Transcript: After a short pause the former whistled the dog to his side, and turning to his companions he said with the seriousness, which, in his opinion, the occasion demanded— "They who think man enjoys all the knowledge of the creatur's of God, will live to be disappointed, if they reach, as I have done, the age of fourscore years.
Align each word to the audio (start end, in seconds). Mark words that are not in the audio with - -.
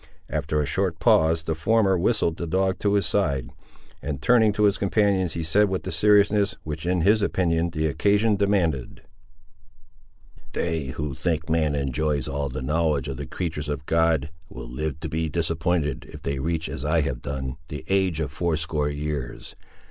After 0.31 0.59
a 0.59 0.65
short 0.65 0.97
pause 0.97 1.43
the 1.43 1.53
former 1.53 1.95
whistled 1.95 2.37
the 2.37 2.47
dog 2.47 2.79
to 2.79 2.93
his 2.95 3.05
side, 3.05 3.51
and 4.01 4.19
turning 4.19 4.51
to 4.53 4.63
his 4.63 4.79
companions 4.79 5.33
he 5.33 5.43
said 5.43 5.69
with 5.69 5.83
the 5.83 5.91
seriousness, 5.91 6.55
which, 6.63 6.87
in 6.87 7.01
his 7.01 7.21
opinion, 7.21 7.69
the 7.69 7.85
occasion 7.85 8.35
demanded— 8.35 9.03
"They 10.53 10.85
who 10.87 11.13
think 11.13 11.51
man 11.51 11.75
enjoys 11.75 12.27
all 12.27 12.49
the 12.49 12.63
knowledge 12.63 13.07
of 13.09 13.17
the 13.17 13.27
creatur's 13.27 13.69
of 13.69 13.85
God, 13.85 14.31
will 14.49 14.67
live 14.67 14.99
to 15.01 15.07
be 15.07 15.29
disappointed, 15.29 16.05
if 16.09 16.23
they 16.23 16.39
reach, 16.39 16.67
as 16.67 16.83
I 16.83 17.01
have 17.01 17.21
done, 17.21 17.57
the 17.67 17.85
age 17.87 18.19
of 18.19 18.31
fourscore 18.31 18.89
years. 18.89 19.53